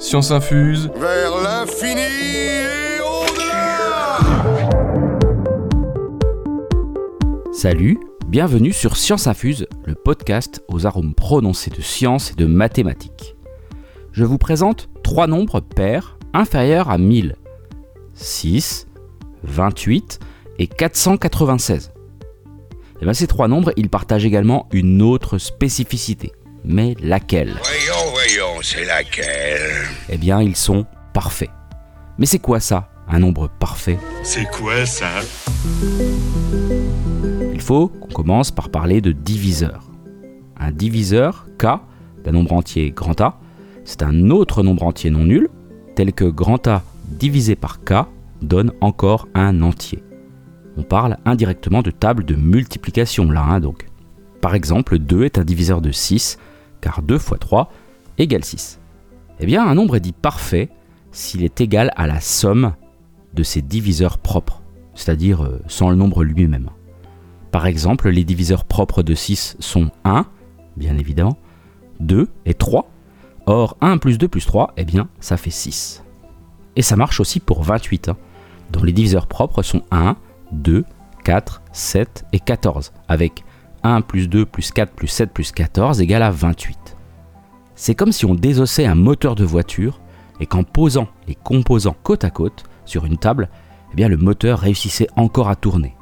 Science 0.00 0.30
infuse. 0.30 0.90
Vers 0.96 1.42
l'infini 1.42 2.00
et 2.00 3.00
au-delà 3.02 4.18
Salut, 7.52 7.98
bienvenue 8.26 8.72
sur 8.72 8.96
Science 8.96 9.26
Infuse, 9.26 9.66
le 9.84 9.94
podcast 9.94 10.62
aux 10.68 10.86
arômes 10.86 11.14
prononcés 11.14 11.68
de 11.70 11.82
science 11.82 12.30
et 12.32 12.34
de 12.34 12.46
mathématiques. 12.46 13.36
Je 14.12 14.24
vous 14.24 14.38
présente 14.38 14.88
trois 15.02 15.26
nombres 15.26 15.60
pairs 15.60 16.18
inférieurs 16.32 16.88
à 16.88 16.96
1000. 16.96 17.36
6, 18.14 18.86
28 19.44 20.18
et 20.58 20.66
496. 20.66 21.92
Et 23.02 23.04
bien 23.04 23.12
ces 23.12 23.26
trois 23.26 23.48
nombres, 23.48 23.74
ils 23.76 23.90
partagent 23.90 24.24
également 24.24 24.66
une 24.72 25.02
autre 25.02 25.36
spécificité. 25.36 26.32
Mais 26.64 26.94
laquelle? 27.02 27.58
Voyons, 27.62 27.99
voyons, 28.30 28.60
c'est 28.62 28.84
laquelle? 28.84 29.86
Eh 30.08 30.18
bien, 30.18 30.42
ils 30.42 30.56
sont 30.56 30.86
parfaits. 31.12 31.50
Mais 32.18 32.26
c'est 32.26 32.38
quoi 32.38 32.60
ça, 32.60 32.88
un 33.08 33.18
nombre 33.18 33.48
parfait? 33.48 33.98
C'est 34.22 34.48
quoi 34.50 34.86
ça? 34.86 35.08
Il 37.52 37.60
faut 37.60 37.88
qu'on 37.88 38.12
commence 38.12 38.50
par 38.50 38.68
parler 38.68 39.00
de 39.00 39.12
diviseur. 39.12 39.84
Un 40.58 40.72
diviseur, 40.72 41.46
K, 41.58 41.66
d'un 42.24 42.32
nombre 42.32 42.52
entier 42.52 42.90
grand 42.90 43.20
A, 43.20 43.38
c'est 43.84 44.02
un 44.02 44.30
autre 44.30 44.62
nombre 44.62 44.84
entier 44.84 45.10
non 45.10 45.24
nul, 45.24 45.48
tel 45.96 46.12
que 46.12 46.24
grand 46.24 46.66
A 46.66 46.82
divisé 47.06 47.56
par 47.56 47.82
K 47.82 48.06
donne 48.42 48.72
encore 48.80 49.28
un 49.34 49.62
entier. 49.62 50.02
On 50.76 50.82
parle 50.82 51.16
indirectement 51.24 51.82
de 51.82 51.90
table 51.90 52.24
de 52.24 52.34
multiplication 52.34 53.30
là, 53.30 53.42
hein, 53.42 53.60
donc. 53.60 53.86
Par 54.40 54.54
exemple, 54.54 54.98
2 54.98 55.24
est 55.24 55.38
un 55.38 55.44
diviseur 55.44 55.80
de 55.82 55.90
6, 55.90 56.38
car 56.80 57.02
2 57.02 57.18
fois 57.18 57.36
3 57.36 57.70
égale 58.20 58.44
6. 58.44 58.80
Eh 59.40 59.46
bien, 59.46 59.66
un 59.66 59.74
nombre 59.74 59.96
est 59.96 60.00
dit 60.00 60.12
parfait 60.12 60.68
s'il 61.12 61.42
est 61.42 61.60
égal 61.60 61.90
à 61.96 62.06
la 62.06 62.20
somme 62.20 62.74
de 63.34 63.42
ses 63.42 63.62
diviseurs 63.62 64.18
propres, 64.18 64.62
c'est-à-dire 64.94 65.42
euh, 65.42 65.60
sans 65.66 65.90
le 65.90 65.96
nombre 65.96 66.22
lui-même. 66.22 66.70
Par 67.50 67.66
exemple, 67.66 68.10
les 68.10 68.24
diviseurs 68.24 68.64
propres 68.64 69.02
de 69.02 69.14
6 69.14 69.56
sont 69.58 69.90
1, 70.04 70.26
bien 70.76 70.96
évidemment, 70.98 71.38
2 72.00 72.28
et 72.46 72.54
3. 72.54 72.88
Or, 73.46 73.76
1 73.80 73.98
plus 73.98 74.18
2 74.18 74.28
plus 74.28 74.46
3, 74.46 74.74
eh 74.76 74.84
bien, 74.84 75.08
ça 75.18 75.36
fait 75.36 75.50
6. 75.50 76.04
Et 76.76 76.82
ça 76.82 76.96
marche 76.96 77.18
aussi 77.18 77.40
pour 77.40 77.62
28, 77.62 78.10
hein, 78.10 78.16
dont 78.70 78.84
les 78.84 78.92
diviseurs 78.92 79.26
propres 79.26 79.62
sont 79.62 79.82
1, 79.90 80.16
2, 80.52 80.84
4, 81.24 81.62
7 81.72 82.26
et 82.32 82.38
14, 82.38 82.92
avec 83.08 83.44
1 83.82 84.02
plus 84.02 84.28
2 84.28 84.46
plus 84.46 84.70
4 84.70 84.92
plus 84.92 85.08
7 85.08 85.32
plus 85.32 85.52
14 85.52 86.00
égale 86.00 86.22
à 86.22 86.30
28. 86.30 86.96
C'est 87.82 87.94
comme 87.94 88.12
si 88.12 88.26
on 88.26 88.34
désossait 88.34 88.84
un 88.84 88.94
moteur 88.94 89.34
de 89.34 89.42
voiture 89.42 90.02
et 90.38 90.44
qu'en 90.44 90.64
posant 90.64 91.08
les 91.26 91.34
composants 91.34 91.96
côte 92.02 92.24
à 92.24 92.30
côte 92.30 92.64
sur 92.84 93.06
une 93.06 93.16
table, 93.16 93.48
eh 93.90 93.96
bien 93.96 94.08
le 94.08 94.18
moteur 94.18 94.58
réussissait 94.58 95.06
encore 95.16 95.48
à 95.48 95.56
tourner. 95.56 95.96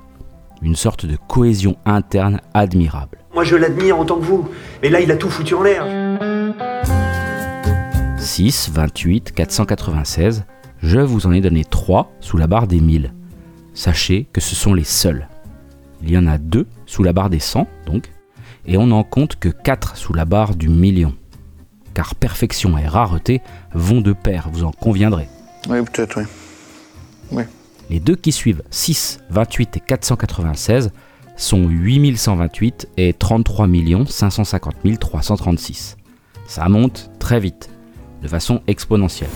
Une 0.61 0.75
sorte 0.75 1.07
de 1.07 1.17
cohésion 1.29 1.77
interne 1.87 2.41
admirable. 2.53 3.19
Moi 3.33 3.45
je 3.45 3.55
l'admire 3.55 3.97
autant 3.97 4.17
que 4.17 4.25
vous, 4.25 4.49
mais 4.83 4.89
là 4.91 5.01
il 5.01 5.13
a 5.13 5.17
tout 5.17 5.31
foutu 5.31 5.55
en 5.55 5.63
l'air. 5.63 5.87
6, 8.19 8.71
28, 8.75 9.31
496, 9.31 10.47
je 10.83 10.99
vous 10.99 11.29
en 11.29 11.33
ai 11.33 11.41
donné 11.41 11.65
3 11.65 12.11
sous 12.19 12.39
la 12.39 12.49
barre 12.49 12.67
des 12.67 12.81
1000. 12.81 13.15
Sachez 13.73 14.27
que 14.33 14.41
ce 14.41 14.57
sont 14.57 14.75
les 14.75 14.83
seuls. 14.83 15.29
Il 16.03 16.11
y 16.11 16.19
en 16.19 16.27
a 16.27 16.39
2 16.39 16.67
sous 16.87 17.05
la 17.05 17.13
barre 17.13 17.31
des 17.31 17.39
100, 17.39 17.69
donc, 17.87 18.11
et 18.67 18.77
on 18.77 18.89
n'en 18.89 19.05
compte 19.05 19.37
que 19.37 19.49
4 19.49 19.97
sous 19.97 20.13
la 20.13 20.25
barre 20.25 20.57
du 20.57 20.69
million. 20.69 21.15
Car 21.99 22.15
perfection 22.15 22.79
et 22.79 22.87
rareté 22.87 23.41
vont 23.75 24.01
de 24.01 24.13
pair, 24.13 24.51
vous 24.53 24.63
en 24.63 24.71
conviendrez. 24.71 25.29
Oui, 25.69 25.79
peut-être, 25.83 26.21
oui. 27.33 27.43
Les 27.91 27.99
deux 27.99 28.15
qui 28.15 28.31
suivent, 28.31 28.63
6, 28.71 29.19
28 29.31 29.79
et 29.79 29.81
496, 29.81 30.93
sont 31.37 31.67
8128 31.69 32.87
et 32.99 33.13
33 33.15 33.67
550 34.07 34.77
336. 35.01 35.97
Ça 36.47 36.69
monte 36.69 37.11
très 37.19 37.41
vite, 37.41 37.69
de 38.23 38.29
façon 38.29 38.63
exponentielle. 38.69 39.31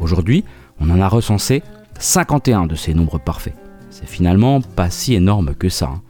Aujourd'hui, 0.00 0.42
on 0.80 0.90
en 0.90 1.00
a 1.00 1.06
recensé 1.06 1.62
51 2.00 2.66
de 2.66 2.74
ces 2.74 2.92
nombres 2.92 3.20
parfaits. 3.20 3.54
C'est 3.90 4.08
finalement 4.08 4.60
pas 4.60 4.90
si 4.90 5.14
énorme 5.14 5.54
que 5.54 5.68
ça. 5.68 5.90
hein. 5.90 6.02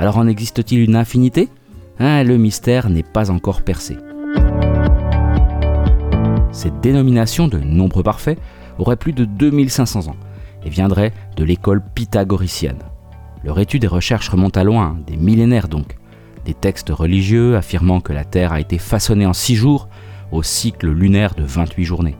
Alors 0.00 0.16
en 0.18 0.26
existe-t-il 0.26 0.80
une 0.80 0.96
infinité? 0.96 1.48
Hein, 2.02 2.24
Le 2.24 2.38
mystère 2.38 2.88
n'est 2.88 3.02
pas 3.02 3.30
encore 3.30 3.60
percé. 3.60 3.98
Cette 6.50 6.80
dénomination 6.80 7.46
de 7.46 7.58
nombre 7.58 8.02
parfait 8.02 8.38
aurait 8.78 8.96
plus 8.96 9.12
de 9.12 9.26
2500 9.26 10.08
ans 10.08 10.16
et 10.64 10.70
viendrait 10.70 11.12
de 11.36 11.44
l'école 11.44 11.82
pythagoricienne. 11.94 12.78
Leur 13.44 13.58
étude 13.58 13.84
et 13.84 13.86
recherche 13.86 14.30
remontent 14.30 14.58
à 14.58 14.64
loin, 14.64 14.98
des 15.06 15.18
millénaires 15.18 15.68
donc. 15.68 15.98
Des 16.46 16.54
textes 16.54 16.88
religieux 16.88 17.56
affirmant 17.56 18.00
que 18.00 18.14
la 18.14 18.24
Terre 18.24 18.54
a 18.54 18.60
été 18.60 18.78
façonnée 18.78 19.26
en 19.26 19.34
6 19.34 19.54
jours 19.54 19.88
au 20.32 20.42
cycle 20.42 20.90
lunaire 20.90 21.34
de 21.34 21.44
28 21.44 21.84
journées. 21.84 22.16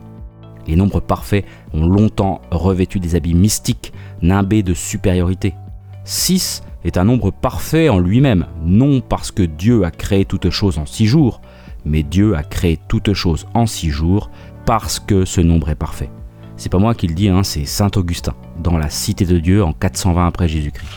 Les 0.67 0.75
nombres 0.75 0.99
parfaits 0.99 1.45
ont 1.73 1.87
longtemps 1.87 2.41
revêtu 2.51 2.99
des 2.99 3.15
habits 3.15 3.33
mystiques, 3.33 3.93
nimbés 4.21 4.61
de 4.61 4.75
supériorité. 4.75 5.55
6 6.03 6.61
est 6.83 6.97
un 6.97 7.03
nombre 7.03 7.31
parfait 7.31 7.89
en 7.89 7.99
lui-même, 7.99 8.45
non 8.63 9.01
parce 9.01 9.31
que 9.31 9.43
Dieu 9.43 9.83
a 9.83 9.91
créé 9.91 10.25
toute 10.25 10.49
chose 10.49 10.77
en 10.77 10.85
6 10.85 11.05
jours, 11.05 11.41
mais 11.85 12.03
Dieu 12.03 12.35
a 12.35 12.43
créé 12.43 12.79
toute 12.87 13.13
chose 13.13 13.47
en 13.53 13.65
6 13.65 13.89
jours 13.89 14.29
parce 14.65 14.99
que 14.99 15.25
ce 15.25 15.41
nombre 15.41 15.69
est 15.69 15.75
parfait. 15.75 16.09
C'est 16.57 16.69
pas 16.69 16.77
moi 16.77 16.93
qui 16.93 17.07
le 17.07 17.15
dis, 17.15 17.29
hein, 17.29 17.43
c'est 17.43 17.65
Saint 17.65 17.89
Augustin, 17.95 18.33
dans 18.61 18.77
la 18.77 18.89
Cité 18.89 19.25
de 19.25 19.39
Dieu 19.39 19.63
en 19.63 19.73
420 19.73 20.27
après 20.27 20.47
Jésus-Christ. 20.47 20.87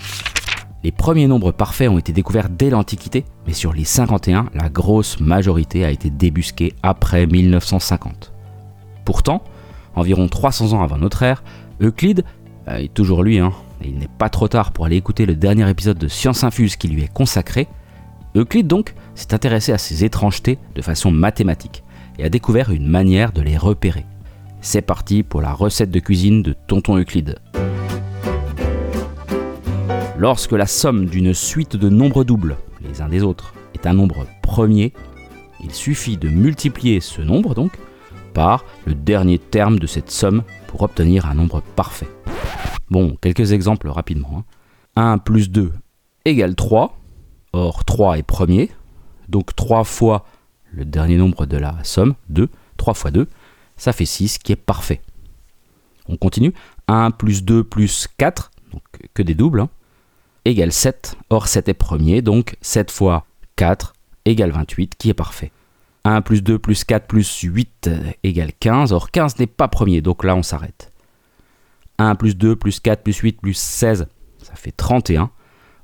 Les 0.82 0.92
premiers 0.92 1.26
nombres 1.26 1.52
parfaits 1.52 1.88
ont 1.88 1.96
été 1.96 2.12
découverts 2.12 2.50
dès 2.50 2.68
l'Antiquité, 2.68 3.24
mais 3.46 3.54
sur 3.54 3.72
les 3.72 3.84
51, 3.84 4.50
la 4.52 4.68
grosse 4.68 5.18
majorité 5.18 5.82
a 5.86 5.90
été 5.90 6.10
débusquée 6.10 6.74
après 6.82 7.26
1950. 7.26 8.32
Pourtant, 9.06 9.42
environ 9.94 10.28
300 10.28 10.74
ans 10.74 10.82
avant 10.82 10.98
notre 10.98 11.22
ère, 11.22 11.42
Euclide, 11.80 12.24
euh, 12.68 12.76
est 12.76 12.92
toujours 12.92 13.22
lui, 13.22 13.38
hein, 13.38 13.52
et 13.84 13.88
il 13.88 13.98
n'est 13.98 14.08
pas 14.08 14.28
trop 14.28 14.48
tard 14.48 14.72
pour 14.72 14.86
aller 14.86 14.96
écouter 14.96 15.26
le 15.26 15.34
dernier 15.34 15.68
épisode 15.68 15.98
de 15.98 16.08
Science 16.08 16.44
Infuse 16.44 16.76
qui 16.76 16.88
lui 16.88 17.02
est 17.02 17.12
consacré, 17.12 17.68
Euclide 18.36 18.66
donc 18.66 18.94
s'est 19.14 19.34
intéressé 19.34 19.72
à 19.72 19.78
ces 19.78 20.04
étrangetés 20.04 20.58
de 20.74 20.82
façon 20.82 21.10
mathématique 21.10 21.84
et 22.18 22.24
a 22.24 22.28
découvert 22.28 22.70
une 22.70 22.86
manière 22.86 23.32
de 23.32 23.42
les 23.42 23.56
repérer. 23.56 24.06
C'est 24.60 24.82
parti 24.82 25.22
pour 25.22 25.40
la 25.40 25.52
recette 25.52 25.90
de 25.90 26.00
cuisine 26.00 26.42
de 26.42 26.54
Tonton 26.66 26.98
Euclide. 26.98 27.38
Lorsque 30.18 30.52
la 30.52 30.66
somme 30.66 31.06
d'une 31.06 31.34
suite 31.34 31.76
de 31.76 31.88
nombres 31.88 32.24
doubles, 32.24 32.56
les 32.80 33.02
uns 33.02 33.08
des 33.08 33.22
autres, 33.22 33.54
est 33.74 33.86
un 33.86 33.94
nombre 33.94 34.26
premier, 34.42 34.92
il 35.62 35.72
suffit 35.72 36.16
de 36.16 36.28
multiplier 36.28 37.00
ce 37.00 37.20
nombre 37.20 37.54
donc 37.54 37.72
par 38.32 38.64
le 38.86 38.94
dernier 38.94 39.38
terme 39.38 39.78
de 39.78 39.86
cette 39.86 40.10
somme 40.10 40.42
pour 40.66 40.82
obtenir 40.82 41.26
un 41.26 41.34
nombre 41.34 41.62
parfait. 41.76 42.08
Bon, 42.90 43.16
quelques 43.20 43.52
exemples 43.52 43.88
rapidement. 43.88 44.44
hein. 44.96 45.12
1 45.14 45.18
plus 45.18 45.50
2 45.50 45.72
égale 46.24 46.54
3. 46.54 46.98
Or 47.52 47.84
3 47.84 48.18
est 48.18 48.22
premier. 48.22 48.70
Donc 49.28 49.54
3 49.54 49.84
fois 49.84 50.26
le 50.72 50.84
dernier 50.84 51.16
nombre 51.16 51.46
de 51.46 51.56
la 51.56 51.76
somme, 51.84 52.14
2. 52.28 52.48
3 52.76 52.94
fois 52.94 53.10
2, 53.12 53.28
ça 53.76 53.92
fait 53.92 54.04
6 54.04 54.38
qui 54.38 54.52
est 54.52 54.56
parfait. 54.56 55.00
On 56.08 56.16
continue. 56.16 56.52
1 56.88 57.12
plus 57.12 57.44
2 57.44 57.64
plus 57.64 58.08
4, 58.18 58.50
donc 58.72 58.82
que 59.14 59.22
des 59.22 59.34
doubles, 59.34 59.60
hein, 59.60 59.68
égale 60.44 60.72
7. 60.72 61.16
Or 61.30 61.46
7 61.48 61.68
est 61.68 61.74
premier, 61.74 62.20
donc 62.20 62.56
7 62.60 62.90
fois 62.90 63.26
4 63.56 63.94
égale 64.24 64.50
28 64.50 64.96
qui 64.96 65.08
est 65.10 65.14
parfait. 65.14 65.52
1 66.04 66.20
plus 66.20 66.42
2 66.42 66.58
plus 66.58 66.84
4 66.84 67.06
plus 67.06 67.40
8 67.40 67.90
égale 68.24 68.52
15. 68.58 68.92
Or 68.92 69.10
15 69.10 69.38
n'est 69.38 69.46
pas 69.46 69.68
premier, 69.68 70.02
donc 70.02 70.24
là 70.24 70.34
on 70.34 70.42
s'arrête. 70.42 70.92
1 71.98 72.14
plus 72.14 72.36
2 72.36 72.56
plus 72.56 72.80
4 72.80 73.02
plus 73.02 73.16
8 73.16 73.40
plus 73.40 73.54
16, 73.54 74.06
ça 74.42 74.54
fait 74.54 74.72
31. 74.72 75.30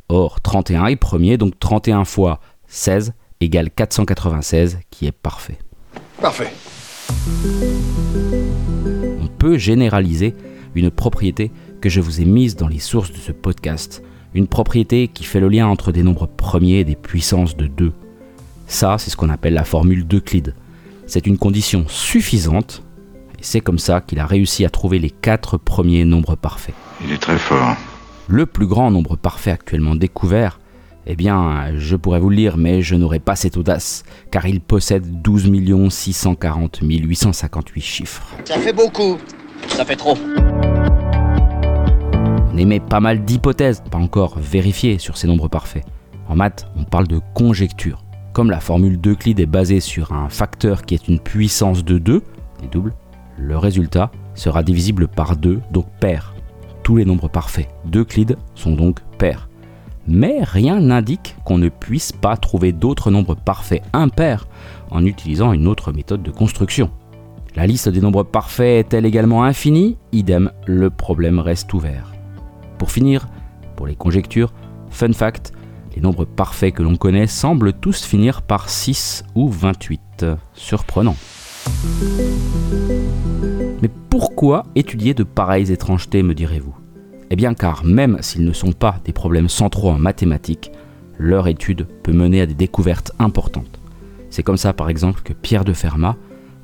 Or 0.09 0.41
31 0.41 0.87
est 0.87 0.97
premier, 0.97 1.37
donc 1.39 1.59
31 1.59 2.05
fois 2.05 2.41
16 2.67 3.13
égale 3.41 3.71
496 3.71 4.81
qui 4.91 5.07
est 5.07 5.13
parfait. 5.13 5.59
Parfait. 6.21 6.53
On 9.21 9.27
peut 9.39 9.57
généraliser 9.57 10.35
une 10.75 10.91
propriété 10.91 11.51
que 11.81 11.89
je 11.89 12.01
vous 12.01 12.21
ai 12.21 12.25
mise 12.25 12.57
dans 12.57 12.69
les 12.69 12.79
sources 12.79 13.13
de 13.13 13.17
ce 13.17 13.33
podcast. 13.33 14.03
Une 14.35 14.47
propriété 14.47 15.09
qui 15.09 15.25
fait 15.25 15.41
le 15.41 15.49
lien 15.49 15.67
entre 15.67 15.93
des 15.93 16.03
nombres 16.03 16.27
premiers 16.27 16.81
et 16.81 16.85
des 16.85 16.97
puissances 16.97 17.57
de 17.57 17.67
2. 17.67 17.93
Ça, 18.67 18.99
c'est 18.99 19.11
ce 19.11 19.17
qu'on 19.17 19.31
appelle 19.31 19.55
la 19.55 19.65
formule 19.65 20.07
d'Euclide. 20.07 20.55
C'est 21.07 21.27
une 21.27 21.39
condition 21.39 21.87
suffisante, 21.89 22.85
et 23.41 23.43
c'est 23.43 23.61
comme 23.61 23.79
ça 23.79 24.03
qu'il 24.03 24.19
a 24.19 24.27
réussi 24.27 24.67
à 24.67 24.71
trouver 24.71 24.99
les 24.99 25.09
quatre 25.11 25.57
premiers 25.57 26.05
nombres 26.05 26.37
parfaits. 26.37 26.75
Il 27.03 27.11
est 27.11 27.19
très 27.19 27.39
fort. 27.39 27.75
Le 28.29 28.45
plus 28.45 28.67
grand 28.67 28.91
nombre 28.91 29.17
parfait 29.17 29.51
actuellement 29.51 29.95
découvert 29.95 30.61
Eh 31.07 31.17
bien, 31.17 31.73
je 31.77 31.97
pourrais 31.97 32.21
vous 32.21 32.29
le 32.29 32.37
lire, 32.37 32.59
mais 32.59 32.83
je 32.83 32.95
n'aurai 32.97 33.19
pas 33.19 33.37
cette 33.37 33.57
audace, 33.57 34.05
car 34.31 34.47
il 34.47 34.61
possède 34.61 35.23
12 35.23 35.89
640 35.89 36.81
858 36.83 37.81
chiffres. 37.81 38.23
Ça 38.45 38.59
fait 38.59 38.75
beaucoup. 38.75 39.17
Ça 39.69 39.87
fait 39.87 39.97
trop. 39.97 40.19
On 42.53 42.57
émet 42.59 42.81
pas 42.81 43.01
mal 43.01 43.25
d'hypothèses, 43.25 43.83
pas 43.91 43.99
encore 43.99 44.39
vérifiées, 44.39 44.99
sur 44.99 45.17
ces 45.17 45.27
nombres 45.27 45.49
parfaits. 45.49 45.85
En 46.29 46.37
maths, 46.37 46.67
on 46.77 46.85
parle 46.85 47.09
de 47.09 47.21
conjecture. 47.35 48.05
Comme 48.35 48.51
la 48.51 48.61
formule 48.61 49.01
d'Euclide 49.01 49.41
est 49.41 49.47
basée 49.47 49.81
sur 49.81 50.13
un 50.13 50.29
facteur 50.29 50.83
qui 50.83 50.95
est 50.95 51.09
une 51.09 51.19
puissance 51.21 51.85
de 51.85 51.99
2, 51.99 52.23
les 52.61 52.69
doubles, 52.69 52.93
le 53.41 53.57
résultat 53.57 54.11
sera 54.35 54.63
divisible 54.63 55.09
par 55.09 55.37
2, 55.37 55.61
donc 55.73 55.87
pair. 55.99 56.35
Tous 56.83 56.97
les 56.97 57.05
nombres 57.05 57.29
parfaits 57.29 57.69
d'Euclide 57.87 58.37
sont 58.55 58.73
donc 58.73 59.01
pairs. 59.19 59.49
Mais 60.07 60.43
rien 60.43 60.81
n'indique 60.81 61.37
qu'on 61.45 61.59
ne 61.59 61.69
puisse 61.69 62.13
pas 62.13 62.37
trouver 62.37 62.73
d'autres 62.73 63.11
nombres 63.11 63.35
parfaits 63.35 63.83
impairs 63.93 64.47
en 64.91 65.05
utilisant 65.05 65.53
une 65.53 65.69
autre 65.69 65.93
méthode 65.93 66.23
de 66.23 66.31
construction. 66.31 66.91
La 67.57 67.67
liste 67.67 67.89
des 67.89 68.01
nombres 68.01 68.23
parfaits 68.23 68.87
est-elle 68.87 69.07
également 69.07 69.45
infinie? 69.45 69.97
Idem, 70.13 70.53
le 70.67 70.91
problème 70.91 71.39
reste 71.39 71.73
ouvert. 71.75 72.13
Pour 72.79 72.91
finir, 72.91 73.29
pour 73.77 73.87
les 73.87 73.97
conjectures, 73.97 74.53
fun 74.91 75.13
fact, 75.13 75.53
les 75.95 76.03
nombres 76.03 76.25
parfaits 76.25 76.75
que 76.75 76.83
l'on 76.83 76.97
connaît 76.97 77.27
semblent 77.27 77.73
tous 77.73 78.05
finir 78.05 78.43
par 78.43 78.69
6 78.69 79.25
ou 79.35 79.49
28. 79.49 80.27
Surprenant. 80.55 81.17
Mais 83.83 83.91
pourquoi 84.09 84.65
étudier 84.75 85.15
de 85.15 85.23
pareilles 85.23 85.73
étrangetés, 85.73 86.23
me 86.23 86.35
direz-vous? 86.35 86.75
Eh 87.31 87.37
bien 87.37 87.55
car 87.55 87.85
même 87.85 88.19
s'ils 88.21 88.45
ne 88.45 88.53
sont 88.53 88.73
pas 88.73 88.97
des 89.05 89.13
problèmes 89.13 89.49
centraux 89.49 89.91
en 89.91 89.99
mathématiques, 89.99 90.73
leur 91.19 91.49
étude 91.49 91.87
peut 92.03 92.13
mener 92.13 92.41
à 92.41 92.47
des 92.47 92.55
découvertes 92.55 93.13
importantes. 93.19 93.79
C'est 94.31 94.43
comme 94.43 94.57
ça 94.57 94.73
par 94.73 94.89
exemple 94.89 95.21
que 95.23 95.33
Pierre 95.33 95.65
de 95.65 95.73
Fermat, 95.73 96.17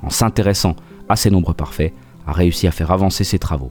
en 0.02 0.10
s'intéressant 0.10 0.76
à 1.08 1.16
ces 1.16 1.30
nombres 1.30 1.52
parfaits, 1.52 1.92
a 2.26 2.32
réussi 2.32 2.66
à 2.66 2.72
faire 2.72 2.90
avancer 2.90 3.22
ses 3.22 3.38
travaux. 3.38 3.70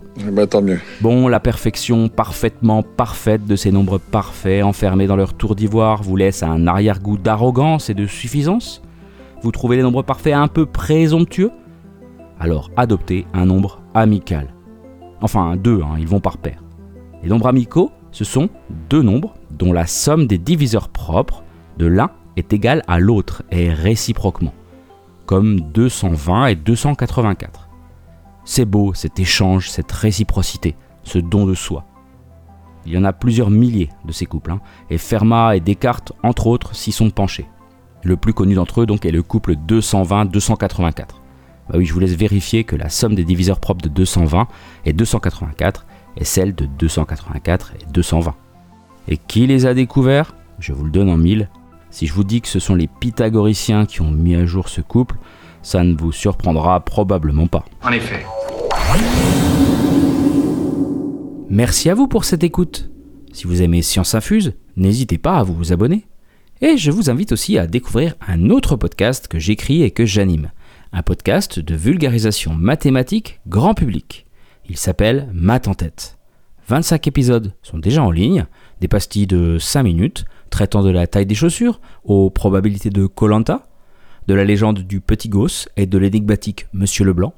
Tant 0.50 0.62
mieux. 0.62 0.80
Bon, 1.02 1.28
la 1.28 1.42
perfection 1.42 2.08
parfaitement 2.08 2.84
parfaite 2.84 3.46
de 3.46 3.58
ces 3.58 3.72
nombres 3.72 3.98
parfaits 3.98 4.64
enfermés 4.64 5.08
dans 5.08 5.18
leur 5.18 5.34
tour 5.34 5.56
d'ivoire 5.56 6.02
vous 6.02 6.16
laisse 6.16 6.42
un 6.44 6.66
arrière-goût 6.66 7.18
d'arrogance 7.18 7.90
et 7.90 7.94
de 7.94 8.08
suffisance? 8.08 8.82
Vous 9.46 9.52
trouvez 9.52 9.76
les 9.76 9.84
nombres 9.84 10.02
parfaits 10.02 10.34
un 10.34 10.48
peu 10.48 10.66
présomptueux 10.66 11.52
Alors 12.40 12.72
adoptez 12.78 13.28
un 13.32 13.46
nombre 13.46 13.80
amical. 13.94 14.52
Enfin, 15.22 15.56
deux, 15.56 15.84
hein, 15.84 15.98
ils 16.00 16.08
vont 16.08 16.20
par 16.20 16.40
paire. 16.40 16.64
Les 17.22 17.30
nombres 17.30 17.46
amicaux, 17.46 17.92
ce 18.10 18.24
sont 18.24 18.50
deux 18.90 19.04
nombres 19.04 19.36
dont 19.52 19.72
la 19.72 19.86
somme 19.86 20.26
des 20.26 20.40
diviseurs 20.40 20.90
propres 20.90 21.44
de 21.78 21.86
l'un 21.86 22.10
est 22.38 22.54
égale 22.54 22.82
à 22.88 22.98
l'autre 22.98 23.44
et 23.52 23.72
réciproquement, 23.72 24.56
comme 25.28 25.60
220 25.60 26.48
et 26.48 26.56
284. 26.56 27.70
C'est 28.46 28.66
beau 28.66 28.96
cet 28.96 29.20
échange, 29.20 29.70
cette 29.70 29.92
réciprocité, 29.92 30.76
ce 31.04 31.20
don 31.20 31.46
de 31.46 31.54
soi. 31.54 31.86
Il 32.88 32.94
y 32.94 32.98
en 32.98 33.04
a 33.04 33.14
plusieurs 33.14 33.52
milliers 33.52 33.90
de 34.06 34.12
ces 34.12 34.26
couples, 34.26 34.54
hein, 34.54 34.62
et 34.90 34.98
Fermat 34.98 35.56
et 35.56 35.60
Descartes, 35.60 36.14
entre 36.24 36.48
autres, 36.48 36.74
s'y 36.74 36.92
sont 36.92 37.12
penchés. 37.12 37.46
Le 38.06 38.18
plus 38.18 38.34
connu 38.34 38.54
d'entre 38.54 38.82
eux 38.82 38.86
donc 38.86 39.04
est 39.04 39.12
le 39.12 39.24
couple 39.24 39.56
220-284. 39.68 40.94
Bah 41.68 41.76
oui, 41.76 41.86
je 41.86 41.94
vous 41.94 42.00
laisse 42.00 42.14
vérifier 42.14 42.64
que 42.64 42.76
la 42.76 42.90
somme 42.90 43.16
des 43.16 43.24
diviseurs 43.24 43.60
propres 43.60 43.82
de 43.82 43.90
220 43.90 44.48
et 44.86 44.94
284 44.94 45.88
est 46.16 46.24
celle 46.24 46.54
de 46.54 46.68
284 46.68 47.74
et 47.82 47.92
220. 47.92 48.36
Et 49.08 49.18
qui 49.18 49.48
les 49.48 49.66
a 49.66 49.74
découverts? 49.74 50.36
Je 50.60 50.72
vous 50.72 50.86
le 50.86 50.92
donne 50.92 51.10
en 51.10 51.18
mille. 51.18 51.50
Si 51.90 52.06
je 52.06 52.14
vous 52.14 52.24
dis 52.24 52.42
que 52.42 52.48
ce 52.48 52.60
sont 52.60 52.76
les 52.76 52.88
pythagoriciens 52.88 53.88
qui 53.88 54.02
ont 54.02 54.12
mis 54.12 54.36
à 54.36 54.46
jour 54.46 54.70
ce 54.70 54.82
couple, 54.82 55.16
ça 55.64 55.84
ne 55.84 55.98
vous 55.98 56.12
surprendra 56.12 56.80
probablement 56.82 57.48
pas. 57.48 57.66
En 57.82 57.92
effet. 57.92 58.24
Merci 61.50 61.90
à 61.90 61.96
vous 61.96 62.08
pour 62.08 62.24
cette 62.24 62.44
écoute. 62.44 62.92
Si 63.34 63.48
vous 63.48 63.64
aimez 63.64 63.82
Science 63.82 64.14
Infuse, 64.14 64.54
n'hésitez 64.78 65.18
pas 65.18 65.38
à 65.38 65.44
vous 65.44 65.74
abonner. 65.74 66.06
Et 66.62 66.78
je 66.78 66.90
vous 66.90 67.10
invite 67.10 67.34
aussi 67.34 67.58
à 67.58 67.68
découvrir 67.68 68.16
un 68.26 68.50
autre 68.50 68.78
podcast 68.78 69.28
que 69.28 69.40
j'écris 69.40 69.84
et 69.84 69.92
que 69.92 70.06
j'anime. 70.06 70.52
Un 70.94 71.04
podcast 71.04 71.60
de 71.60 71.76
vulgarisation 71.76 72.54
mathématique 72.54 73.42
grand 73.46 73.74
public. 73.74 74.26
Il 74.70 74.78
s'appelle 74.78 75.30
Math 75.34 75.68
en 75.68 75.74
tête. 75.74 76.18
25 76.70 77.08
épisodes 77.08 77.54
sont 77.62 77.78
déjà 77.78 78.02
en 78.02 78.10
ligne, 78.10 78.46
des 78.80 78.88
pastilles 78.88 79.28
de 79.28 79.58
5 79.60 79.84
minutes 79.84 80.26
traitant 80.50 80.82
de 80.82 80.90
la 80.90 81.08
taille 81.08 81.26
des 81.26 81.36
chaussures 81.36 81.82
aux 82.06 82.30
probabilités 82.30 82.90
de 82.90 83.06
Colanta, 83.06 83.68
de 84.28 84.34
la 84.34 84.46
légende 84.46 84.80
du 84.80 85.02
petit 85.02 85.28
gosse 85.28 85.68
et 85.76 85.86
de 85.86 85.98
l'énigmatique 85.98 86.68
Monsieur 86.72 87.04
Leblanc, 87.04 87.34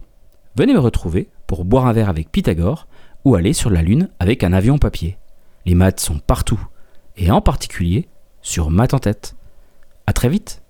venez 0.56 0.74
me 0.74 0.80
retrouver 0.80 1.30
pour 1.48 1.66
boire 1.66 1.88
un 1.88 1.94
verre 1.94 2.10
avec 2.10 2.32
Pythagore 2.32 2.88
ou 3.26 3.34
aller 3.34 3.54
sur 3.54 3.72
la 3.72 3.82
Lune 3.82 4.10
avec 4.20 4.44
un 4.44 4.54
avion 4.54 4.78
papier. 4.78 5.18
Les 5.66 5.74
maths 5.74 6.00
sont 6.00 6.20
partout, 6.20 6.64
et 7.18 7.32
en 7.32 7.42
particulier 7.42 8.08
sur 8.48 8.70
Math 8.72 8.94
en 8.94 9.00
tête. 9.00 9.36
A 10.08 10.14
très 10.14 10.30
vite 10.30 10.62